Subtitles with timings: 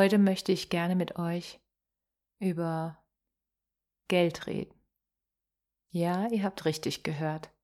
[0.00, 1.60] Heute möchte ich gerne mit euch
[2.38, 3.04] über
[4.08, 4.74] Geld reden.
[5.90, 7.54] Ja, ihr habt richtig gehört.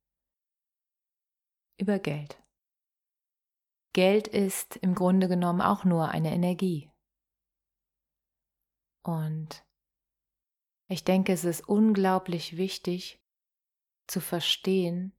[1.79, 2.37] Über Geld.
[3.95, 6.93] Geld ist im Grunde genommen auch nur eine Energie.
[9.03, 9.65] Und
[10.89, 13.19] ich denke, es ist unglaublich wichtig
[14.07, 15.19] zu verstehen,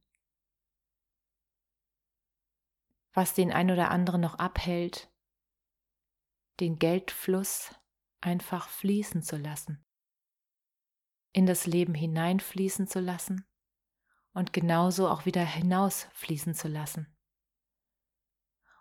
[3.12, 5.12] was den ein oder anderen noch abhält,
[6.60, 7.74] den Geldfluss
[8.20, 9.84] einfach fließen zu lassen,
[11.32, 13.46] in das Leben hineinfließen zu lassen
[14.32, 17.14] und genauso auch wieder hinausfließen zu lassen.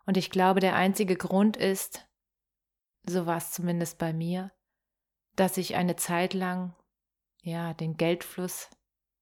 [0.05, 2.07] Und ich glaube, der einzige Grund ist,
[3.03, 4.51] so war es zumindest bei mir,
[5.35, 6.75] dass ich eine Zeit lang
[7.41, 8.69] ja den Geldfluss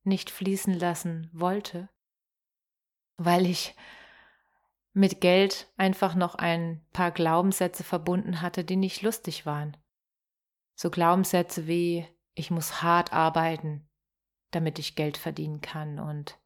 [0.04, 1.90] nicht fließen lassen wollte,
[3.18, 3.76] weil ich
[4.96, 9.76] mit Geld einfach noch ein paar Glaubenssätze verbunden hatte, die nicht lustig waren.
[10.74, 13.90] So Glaubenssätze wie ich muss hart arbeiten,
[14.52, 16.40] damit ich Geld verdienen kann und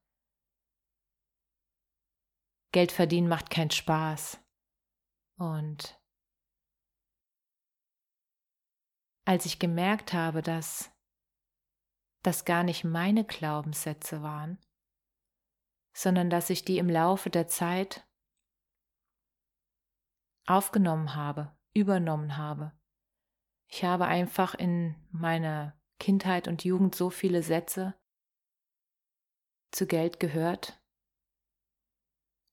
[2.71, 4.43] Geld verdienen macht keinen Spaß.
[5.37, 6.01] Und
[9.25, 10.91] als ich gemerkt habe, dass
[12.23, 14.59] das gar nicht meine Glaubenssätze waren,
[15.95, 18.08] sondern dass ich die im Laufe der Zeit
[20.49, 22.73] aufgenommen habe, übernommen habe.
[23.67, 27.93] Ich habe einfach in meiner Kindheit und Jugend so viele Sätze
[29.71, 30.81] zu Geld gehört,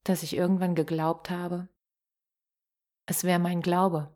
[0.05, 1.69] dass ich irgendwann geglaubt habe,
[3.07, 4.15] es wäre mein Glaube.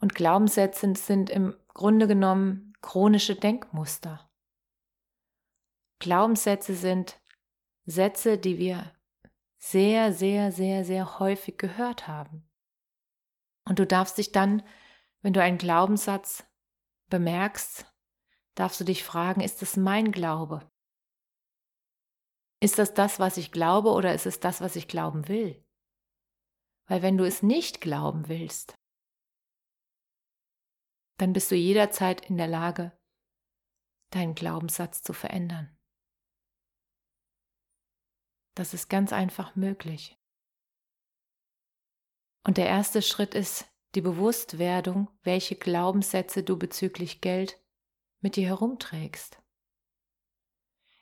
[0.00, 4.30] Und Glaubenssätze sind im Grunde genommen chronische Denkmuster.
[6.00, 7.20] Glaubenssätze sind
[7.84, 8.97] Sätze, die wir
[9.58, 12.48] sehr, sehr, sehr, sehr häufig gehört haben.
[13.64, 14.62] Und du darfst dich dann,
[15.20, 16.46] wenn du einen Glaubenssatz
[17.10, 17.92] bemerkst,
[18.54, 20.70] darfst du dich fragen, ist es mein Glaube?
[22.60, 25.64] Ist das das, was ich glaube oder ist es das, was ich glauben will?
[26.86, 28.74] Weil wenn du es nicht glauben willst,
[31.18, 32.98] dann bist du jederzeit in der Lage,
[34.10, 35.77] deinen Glaubenssatz zu verändern.
[38.58, 40.18] Das ist ganz einfach möglich.
[42.44, 47.62] Und der erste Schritt ist die Bewusstwerdung, welche Glaubenssätze du bezüglich Geld
[48.18, 49.40] mit dir herumträgst.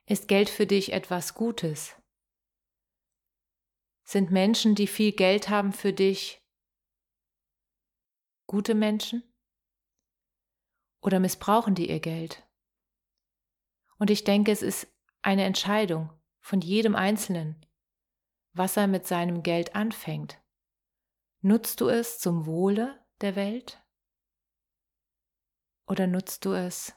[0.04, 1.96] Ist Geld für dich etwas Gutes?
[4.04, 6.44] Sind Menschen, die viel Geld haben, für dich
[8.46, 9.22] gute Menschen?
[11.00, 12.46] Oder missbrauchen die ihr Geld?
[13.98, 14.88] Und ich denke, es ist
[15.22, 16.15] eine Entscheidung
[16.46, 17.60] von jedem Einzelnen,
[18.52, 20.40] was er mit seinem Geld anfängt.
[21.40, 23.84] Nutzt du es zum Wohle der Welt?
[25.88, 26.94] Oder nutzt du es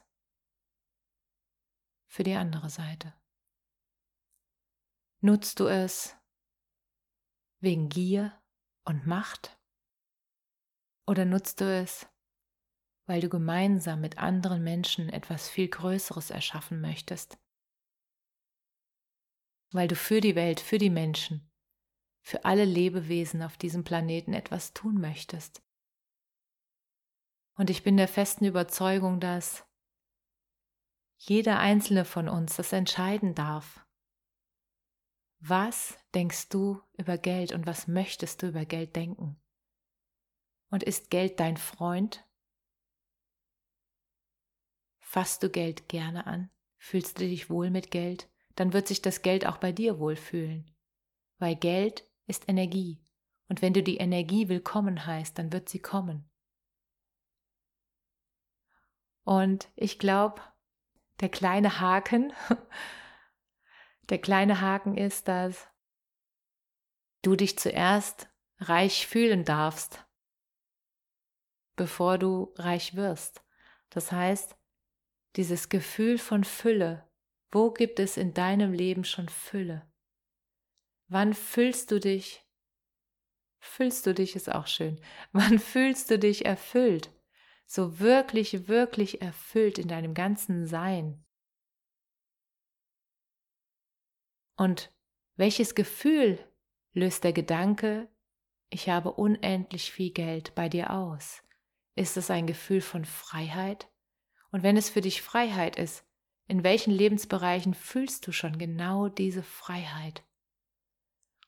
[2.05, 3.15] für die andere Seite?
[5.19, 6.15] Nutzt du es
[7.59, 8.39] wegen Gier
[8.85, 9.59] und Macht?
[11.07, 12.07] Oder nutzt du es,
[13.07, 17.39] weil du gemeinsam mit anderen Menschen etwas viel Größeres erschaffen möchtest?
[19.71, 21.49] Weil du für die Welt, für die Menschen,
[22.21, 25.63] für alle Lebewesen auf diesem Planeten etwas tun möchtest?
[27.55, 29.65] Und ich bin der festen Überzeugung, dass
[31.17, 33.85] jeder einzelne von uns das entscheiden darf.
[35.39, 39.39] Was denkst du über Geld und was möchtest du über Geld denken?
[40.69, 42.25] Und ist Geld dein Freund?
[44.99, 46.49] Fasst du Geld gerne an?
[46.77, 48.29] Fühlst du dich wohl mit Geld?
[48.55, 50.69] Dann wird sich das Geld auch bei dir wohlfühlen.
[51.37, 53.01] Weil Geld ist Energie.
[53.47, 56.29] Und wenn du die Energie willkommen heißt, dann wird sie kommen.
[59.23, 60.41] Und ich glaube,
[61.19, 62.33] der kleine Haken,
[64.09, 65.67] der kleine Haken ist, dass
[67.21, 68.29] du dich zuerst
[68.59, 70.05] reich fühlen darfst,
[71.75, 73.43] bevor du reich wirst.
[73.89, 74.55] Das heißt,
[75.35, 77.08] dieses Gefühl von Fülle,
[77.51, 79.89] wo gibt es in deinem Leben schon Fülle?
[81.07, 82.45] Wann fühlst du dich?
[83.59, 85.01] Fühlst du dich ist auch schön.
[85.31, 87.11] Wann fühlst du dich erfüllt?
[87.65, 91.23] So wirklich, wirklich erfüllt in deinem ganzen Sein.
[94.55, 94.91] Und
[95.35, 96.39] welches Gefühl
[96.93, 98.09] löst der Gedanke,
[98.69, 101.43] ich habe unendlich viel Geld bei dir aus?
[101.95, 103.89] Ist es ein Gefühl von Freiheit?
[104.51, 106.08] Und wenn es für dich Freiheit ist,
[106.49, 110.25] in welchen Lebensbereichen fühlst du schon genau diese Freiheit?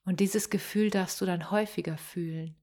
[0.05, 2.55] Und dieses Gefühl darfst du dann häufiger fühlen,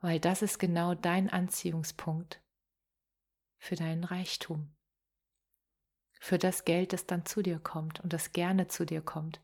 [0.00, 2.42] weil das ist genau dein Anziehungspunkt
[3.56, 4.76] für deinen Reichtum,
[6.20, 9.42] für das Geld, das dann zu dir kommt und das gerne zu dir kommt.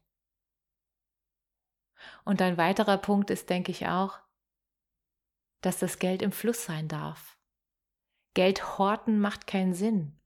[2.25, 4.21] Und ein weiterer Punkt ist, denke ich auch,
[5.63, 7.39] dass das Geld im Fluss sein darf.
[8.35, 10.19] Geld horten macht keinen Sinn.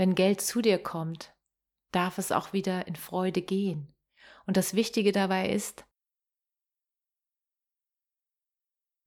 [0.00, 1.36] Wenn Geld zu dir kommt,
[1.92, 3.94] darf es auch wieder in Freude gehen.
[4.46, 5.84] Und das Wichtige dabei ist,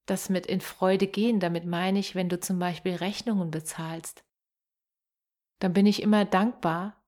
[0.06, 4.24] das mit in Freude gehen, damit meine ich, wenn du zum Beispiel Rechnungen bezahlst,
[5.57, 7.04] dann bin ich immer dankbar,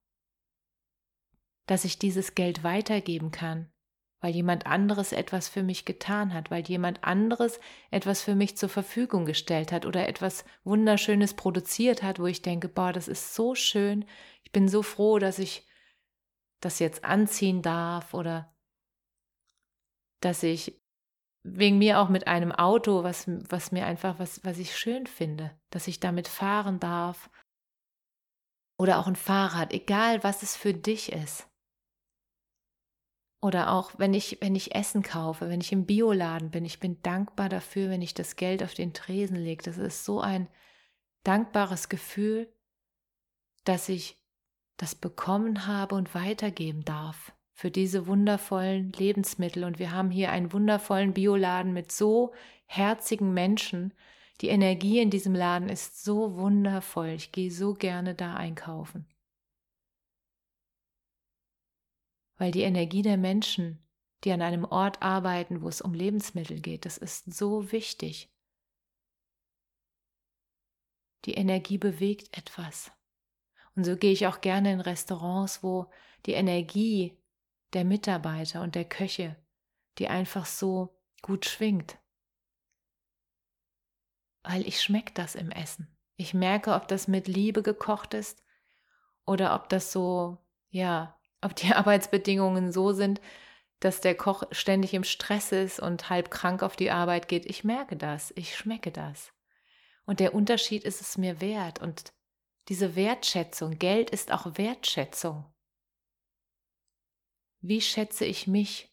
[1.66, 3.72] dass ich dieses Geld weitergeben kann,
[4.20, 7.60] weil jemand anderes etwas für mich getan hat, weil jemand anderes
[7.90, 12.68] etwas für mich zur Verfügung gestellt hat oder etwas Wunderschönes produziert hat, wo ich denke,
[12.68, 14.04] boah, das ist so schön,
[14.42, 15.66] ich bin so froh, dass ich
[16.60, 18.54] das jetzt anziehen darf oder
[20.20, 20.80] dass ich
[21.42, 25.56] wegen mir auch mit einem Auto, was, was mir einfach, was, was ich schön finde,
[25.70, 27.30] dass ich damit fahren darf.
[28.78, 31.48] Oder auch ein Fahrrad, egal was es für dich ist.
[33.46, 37.00] Oder auch wenn ich, wenn ich Essen kaufe, wenn ich im Bioladen bin, ich bin
[37.02, 39.62] dankbar dafür, wenn ich das Geld auf den Tresen lege.
[39.62, 40.48] Das ist so ein
[41.22, 42.52] dankbares Gefühl,
[43.62, 44.20] dass ich
[44.78, 49.62] das bekommen habe und weitergeben darf für diese wundervollen Lebensmittel.
[49.62, 52.34] Und wir haben hier einen wundervollen Bioladen mit so
[52.64, 53.94] herzigen Menschen.
[54.40, 57.10] Die Energie in diesem Laden ist so wundervoll.
[57.10, 59.06] Ich gehe so gerne da einkaufen.
[62.36, 63.82] Weil die Energie der Menschen,
[64.24, 68.32] die an einem Ort arbeiten, wo es um Lebensmittel geht, das ist so wichtig.
[71.24, 72.92] Die Energie bewegt etwas.
[73.74, 75.90] Und so gehe ich auch gerne in Restaurants, wo
[76.24, 77.18] die Energie
[77.72, 79.36] der Mitarbeiter und der Köche,
[79.98, 81.98] die einfach so gut schwingt.
[84.42, 85.94] Weil ich schmecke das im Essen.
[86.16, 88.42] Ich merke, ob das mit Liebe gekocht ist
[89.26, 90.38] oder ob das so,
[90.70, 93.20] ja, ob die Arbeitsbedingungen so sind,
[93.80, 97.44] dass der Koch ständig im Stress ist und halb krank auf die Arbeit geht.
[97.46, 99.32] Ich merke das, ich schmecke das.
[100.06, 101.80] Und der Unterschied ist es mir wert.
[101.80, 102.12] Und
[102.68, 105.44] diese Wertschätzung, Geld ist auch Wertschätzung.
[107.60, 108.92] Wie schätze ich mich?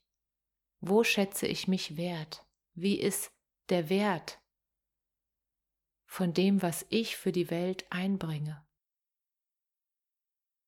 [0.81, 2.45] Wo schätze ich mich wert?
[2.73, 3.31] Wie ist
[3.69, 4.41] der Wert
[6.05, 8.65] von dem, was ich für die Welt einbringe?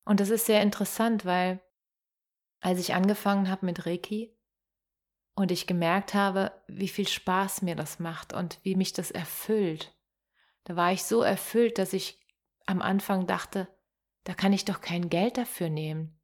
[0.06, 1.65] Und das ist sehr interessant, weil
[2.66, 4.36] als ich angefangen habe mit Reiki
[5.36, 9.96] und ich gemerkt habe, wie viel Spaß mir das macht und wie mich das erfüllt,
[10.64, 12.20] da war ich so erfüllt, dass ich
[12.66, 13.68] am Anfang dachte,
[14.24, 16.20] da kann ich doch kein Geld dafür nehmen.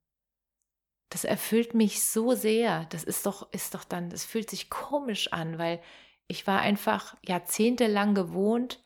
[1.09, 2.85] Das erfüllt mich so sehr.
[2.85, 5.79] Das ist doch, ist doch dann, das fühlt sich komisch an, weil
[6.25, 8.83] ich war einfach jahrzehntelang gewohnt,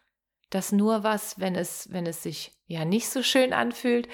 [0.49, 4.09] dass nur was, wenn es, wenn es sich ja nicht so schön anfühlt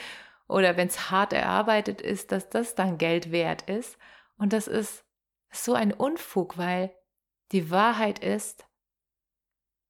[0.52, 3.98] oder wenn es hart erarbeitet ist, dass das dann Geld wert ist.
[4.38, 5.06] Und das ist
[5.52, 6.94] so ein Unfug, weil
[7.52, 8.66] die Wahrheit ist,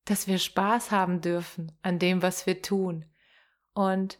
[0.06, 3.06] dass wir Spaß haben dürfen an dem, was wir tun.
[3.74, 4.20] Und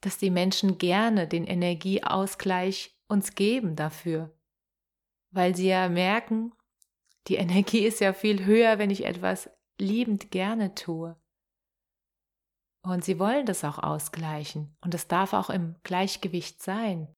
[0.00, 4.34] dass die Menschen gerne den Energieausgleich uns geben dafür.
[5.30, 6.52] Weil sie ja merken,
[7.26, 11.16] die Energie ist ja viel höher, wenn ich etwas liebend gerne tue.
[12.82, 14.76] Und sie wollen das auch ausgleichen.
[14.80, 17.14] Und es darf auch im Gleichgewicht sein.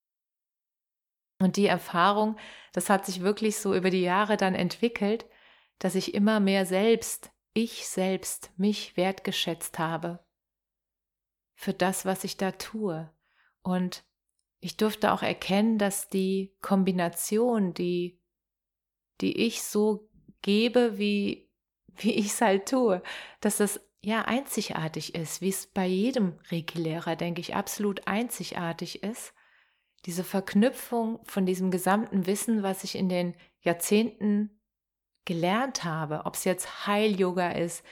[1.38, 2.37] Und die Erfahrung,
[2.73, 5.26] das hat sich wirklich so über die Jahre dann entwickelt,
[5.79, 10.25] dass ich immer mehr selbst, ich selbst, mich wertgeschätzt habe
[11.55, 13.11] für das, was ich da tue.
[13.62, 14.05] Und
[14.61, 18.19] ich durfte auch erkennen, dass die Kombination, die,
[19.21, 20.11] die ich so
[20.43, 21.50] gebe, wie,
[21.97, 23.02] wie ich es halt tue,
[23.40, 29.35] dass das ja einzigartig ist, wie es bei jedem Reiki-Lehrer, denke ich, absolut einzigartig ist.
[30.07, 34.59] Diese Verknüpfung von diesem gesamten Wissen, was ich in den Jahrzehnten
[35.26, 37.85] gelernt habe, ob es jetzt Heil-Yoga ist,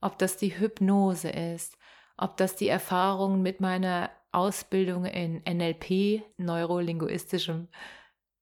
[0.00, 1.76] ob das die Hypnose ist,
[2.16, 7.68] ob das die Erfahrung mit meiner Ausbildung in NLP, neurolinguistischem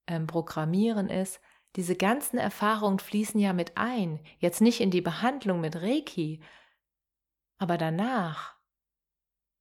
[0.06, 1.40] ähm, Programmieren ist,
[1.76, 4.20] diese ganzen Erfahrungen fließen ja mit ein.
[4.38, 6.40] Jetzt nicht in die Behandlung mit Reiki,
[7.60, 8.56] aber danach,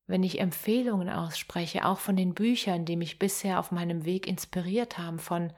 [0.08, 4.98] wenn ich Empfehlungen ausspreche, auch von den Büchern, die mich bisher auf meinem Weg inspiriert
[4.98, 5.54] haben, von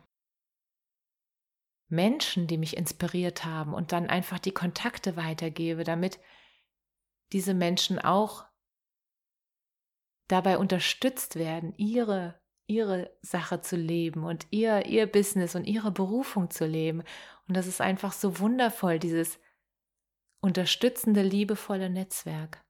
[1.88, 6.20] Menschen, die mich inspiriert haben und dann einfach die Kontakte weitergebe, damit
[7.32, 8.46] diese Menschen auch
[10.28, 16.50] dabei unterstützt werden, ihre ihre Sache zu leben und ihr ihr Business und ihre Berufung
[16.50, 17.04] zu leben.
[17.48, 19.40] Und das ist einfach so wundervoll dieses
[20.42, 22.64] unterstützende liebevolle Netzwerk.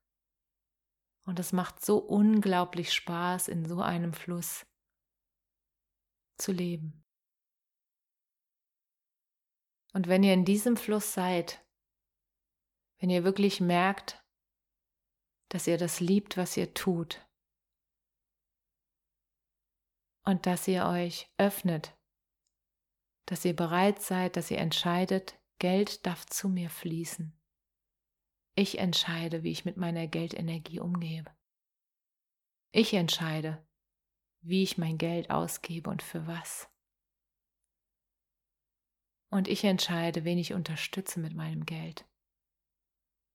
[1.24, 4.66] Und es macht so unglaublich Spaß in so einem Fluss
[6.38, 7.04] zu leben.
[9.94, 11.64] Und wenn ihr in diesem Fluss seid,
[12.98, 14.22] wenn ihr wirklich merkt,
[15.50, 17.26] dass ihr das liebt, was ihr tut,
[20.24, 21.96] und dass ihr euch öffnet,
[23.26, 27.38] dass ihr bereit seid, dass ihr entscheidet, Geld darf zu mir fließen.
[28.54, 31.24] Ich entscheide, wie ich mit meiner Geldenergie umgehe.
[32.72, 33.66] Ich entscheide,
[34.42, 36.68] wie ich mein Geld ausgebe und für was.
[39.30, 42.06] Und ich entscheide, wen ich unterstütze mit meinem Geld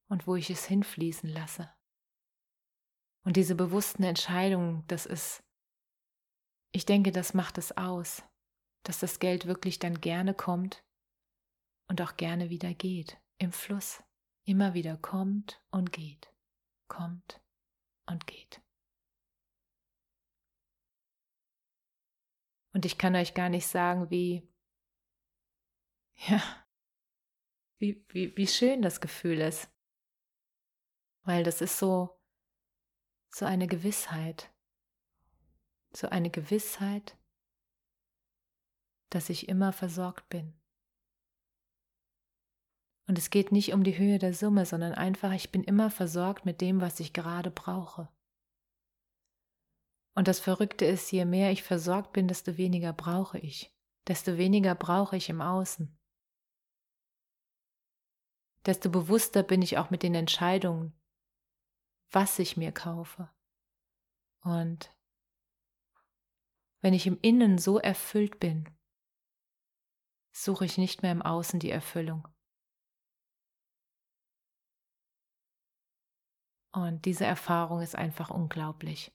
[0.10, 1.74] und wo ich es hinfließen lasse.
[3.24, 5.44] Und diese bewussten Entscheidungen, das ist,
[6.72, 8.24] ich denke, das macht es aus,
[8.84, 10.86] dass das Geld wirklich dann gerne kommt
[11.90, 14.04] und auch gerne wieder geht, im Fluss,
[14.48, 16.34] immer wieder kommt und geht,
[16.88, 17.42] kommt
[18.06, 18.62] und geht.
[22.74, 24.48] Und ich kann euch gar nicht sagen, wie
[26.28, 26.42] ja,
[27.78, 29.70] wie, wie, wie schön das Gefühl ist.
[31.24, 32.18] Weil das ist so,
[33.30, 34.52] so eine Gewissheit.
[35.92, 37.18] So eine Gewissheit,
[39.10, 40.60] dass ich immer versorgt bin.
[43.08, 46.46] Und es geht nicht um die Höhe der Summe, sondern einfach, ich bin immer versorgt
[46.46, 48.10] mit dem, was ich gerade brauche.
[50.14, 53.74] Und das Verrückte ist, je mehr ich versorgt bin, desto weniger brauche ich,
[54.08, 55.98] desto weniger brauche ich im Außen
[58.68, 60.94] desto bewusster bin ich auch mit den Entscheidungen,
[62.12, 63.30] was ich mir kaufe.
[64.42, 64.94] Und
[66.82, 68.70] wenn ich im Innen so erfüllt bin,
[70.32, 72.28] suche ich nicht mehr im Außen die Erfüllung.
[76.78, 79.12] Und diese Erfahrung ist einfach unglaublich.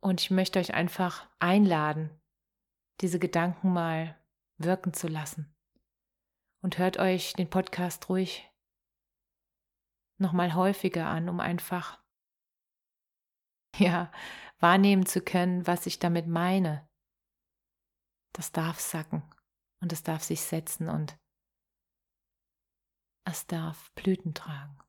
[0.00, 2.08] Und ich möchte euch einfach einladen,
[3.02, 4.18] diese Gedanken mal
[4.56, 5.54] wirken zu lassen
[6.62, 8.50] und hört euch den Podcast ruhig
[10.18, 12.02] nochmal häufiger an, um einfach
[13.76, 14.10] ja
[14.58, 16.88] wahrnehmen zu können, was ich damit meine.
[18.32, 19.22] Das darf sacken
[19.82, 21.18] und es darf sich setzen und
[23.26, 24.82] es darf Blüten tragen.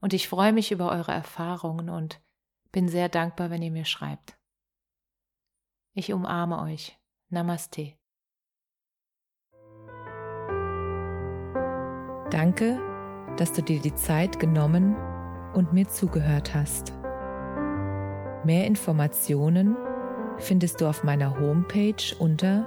[0.00, 2.20] Und ich freue mich über eure Erfahrungen und
[2.72, 4.38] bin sehr dankbar, wenn ihr mir schreibt.
[5.94, 6.98] Ich umarme euch.
[7.28, 7.94] Namaste.
[12.30, 12.80] Danke,
[13.36, 14.96] dass du dir die Zeit genommen
[15.54, 16.92] und mir zugehört hast.
[18.44, 19.76] Mehr Informationen
[20.38, 22.66] findest du auf meiner Homepage unter